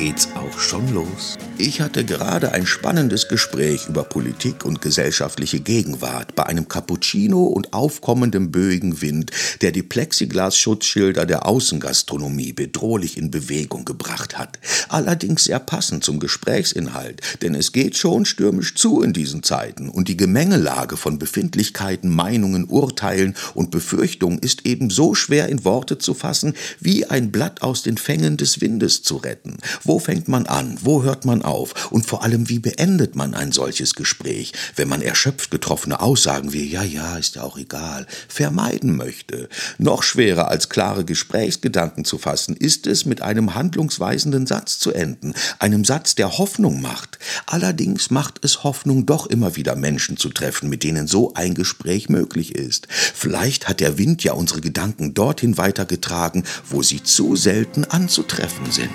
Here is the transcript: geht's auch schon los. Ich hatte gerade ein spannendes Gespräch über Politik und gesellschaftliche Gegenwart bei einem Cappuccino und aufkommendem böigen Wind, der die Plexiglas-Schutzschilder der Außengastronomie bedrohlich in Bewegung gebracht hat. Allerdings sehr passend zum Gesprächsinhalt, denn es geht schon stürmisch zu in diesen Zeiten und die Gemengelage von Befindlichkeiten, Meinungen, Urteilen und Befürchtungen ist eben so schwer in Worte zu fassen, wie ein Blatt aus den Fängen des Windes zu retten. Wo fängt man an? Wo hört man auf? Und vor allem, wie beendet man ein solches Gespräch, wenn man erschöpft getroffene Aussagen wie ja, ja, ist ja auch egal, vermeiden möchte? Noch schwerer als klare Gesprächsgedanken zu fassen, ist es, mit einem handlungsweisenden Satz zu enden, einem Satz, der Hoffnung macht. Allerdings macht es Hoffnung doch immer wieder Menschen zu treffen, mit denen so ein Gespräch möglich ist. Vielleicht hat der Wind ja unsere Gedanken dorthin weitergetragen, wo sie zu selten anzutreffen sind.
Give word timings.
geht's 0.00 0.28
auch 0.34 0.58
schon 0.58 0.94
los. 0.94 1.36
Ich 1.58 1.82
hatte 1.82 2.06
gerade 2.06 2.52
ein 2.52 2.64
spannendes 2.64 3.28
Gespräch 3.28 3.86
über 3.86 4.02
Politik 4.02 4.64
und 4.64 4.80
gesellschaftliche 4.80 5.60
Gegenwart 5.60 6.34
bei 6.34 6.46
einem 6.46 6.68
Cappuccino 6.68 7.42
und 7.42 7.74
aufkommendem 7.74 8.50
böigen 8.50 9.02
Wind, 9.02 9.30
der 9.60 9.72
die 9.72 9.82
Plexiglas-Schutzschilder 9.82 11.26
der 11.26 11.44
Außengastronomie 11.44 12.54
bedrohlich 12.54 13.18
in 13.18 13.30
Bewegung 13.30 13.84
gebracht 13.84 14.38
hat. 14.38 14.58
Allerdings 14.88 15.44
sehr 15.44 15.58
passend 15.58 16.02
zum 16.02 16.18
Gesprächsinhalt, 16.18 17.20
denn 17.42 17.54
es 17.54 17.72
geht 17.72 17.98
schon 17.98 18.24
stürmisch 18.24 18.76
zu 18.76 19.02
in 19.02 19.12
diesen 19.12 19.42
Zeiten 19.42 19.90
und 19.90 20.08
die 20.08 20.16
Gemengelage 20.16 20.96
von 20.96 21.18
Befindlichkeiten, 21.18 22.08
Meinungen, 22.08 22.64
Urteilen 22.64 23.36
und 23.52 23.70
Befürchtungen 23.70 24.38
ist 24.38 24.64
eben 24.64 24.88
so 24.88 25.14
schwer 25.14 25.50
in 25.50 25.66
Worte 25.66 25.98
zu 25.98 26.14
fassen, 26.14 26.54
wie 26.80 27.04
ein 27.04 27.30
Blatt 27.30 27.60
aus 27.60 27.82
den 27.82 27.98
Fängen 27.98 28.38
des 28.38 28.62
Windes 28.62 29.02
zu 29.02 29.18
retten. 29.18 29.58
Wo 29.90 29.98
fängt 29.98 30.28
man 30.28 30.46
an? 30.46 30.78
Wo 30.82 31.02
hört 31.02 31.24
man 31.24 31.42
auf? 31.42 31.90
Und 31.90 32.06
vor 32.06 32.22
allem, 32.22 32.48
wie 32.48 32.60
beendet 32.60 33.16
man 33.16 33.34
ein 33.34 33.50
solches 33.50 33.96
Gespräch, 33.96 34.52
wenn 34.76 34.86
man 34.86 35.02
erschöpft 35.02 35.50
getroffene 35.50 35.98
Aussagen 35.98 36.52
wie 36.52 36.64
ja, 36.64 36.84
ja, 36.84 37.16
ist 37.16 37.34
ja 37.34 37.42
auch 37.42 37.58
egal, 37.58 38.06
vermeiden 38.28 38.96
möchte? 38.96 39.48
Noch 39.78 40.04
schwerer 40.04 40.46
als 40.46 40.68
klare 40.68 41.04
Gesprächsgedanken 41.04 42.04
zu 42.04 42.18
fassen, 42.18 42.54
ist 42.54 42.86
es, 42.86 43.04
mit 43.04 43.20
einem 43.20 43.56
handlungsweisenden 43.56 44.46
Satz 44.46 44.78
zu 44.78 44.92
enden, 44.92 45.34
einem 45.58 45.84
Satz, 45.84 46.14
der 46.14 46.38
Hoffnung 46.38 46.80
macht. 46.80 47.18
Allerdings 47.46 48.10
macht 48.10 48.44
es 48.44 48.62
Hoffnung 48.62 49.06
doch 49.06 49.26
immer 49.26 49.56
wieder 49.56 49.74
Menschen 49.74 50.16
zu 50.16 50.28
treffen, 50.28 50.68
mit 50.68 50.84
denen 50.84 51.08
so 51.08 51.34
ein 51.34 51.54
Gespräch 51.54 52.08
möglich 52.08 52.54
ist. 52.54 52.86
Vielleicht 52.88 53.68
hat 53.68 53.80
der 53.80 53.98
Wind 53.98 54.22
ja 54.22 54.34
unsere 54.34 54.60
Gedanken 54.60 55.14
dorthin 55.14 55.58
weitergetragen, 55.58 56.44
wo 56.68 56.80
sie 56.84 57.02
zu 57.02 57.34
selten 57.34 57.84
anzutreffen 57.86 58.70
sind. 58.70 58.92